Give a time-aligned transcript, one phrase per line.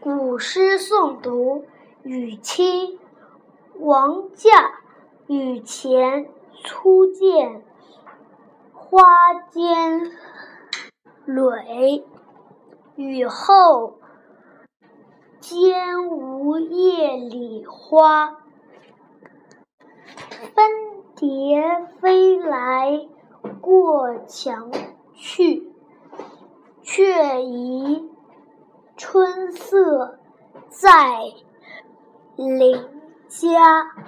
[0.00, 1.64] 古诗诵读：
[2.04, 3.00] 与清，
[3.80, 4.50] 王驾。
[5.26, 6.30] 雨前
[6.64, 7.62] 初见
[8.72, 9.02] 花
[9.50, 10.12] 间
[11.26, 12.04] 蕊，
[12.94, 13.98] 雨后
[15.40, 18.38] 兼无叶里花。
[20.54, 20.64] 蜂
[21.16, 23.06] 蝶飞来
[23.60, 24.70] 过墙
[25.12, 25.70] 去，
[26.82, 28.07] 却疑
[29.18, 30.16] 春色
[30.68, 30.88] 在
[32.36, 32.72] 邻
[33.26, 34.07] 家。